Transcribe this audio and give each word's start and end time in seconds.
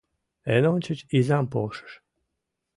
—Эн 0.53 0.63
ончыч 0.73 0.99
изам 1.17 1.45
полшыш. 1.53 1.91